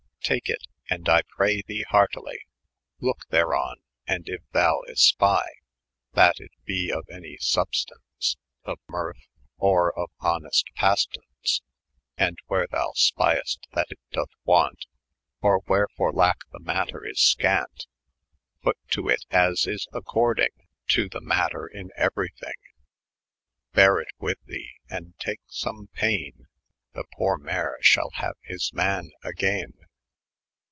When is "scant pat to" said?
17.19-19.09